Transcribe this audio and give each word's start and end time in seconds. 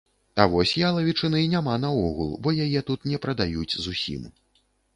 А 0.43 0.45
вось 0.53 0.71
ялавічыны 0.79 1.41
няма 1.51 1.75
наогул, 1.83 2.33
бо 2.47 2.55
яе 2.67 2.81
тут 2.89 3.07
не 3.13 3.17
прадаюць 3.27 3.79
зусім. 3.87 4.29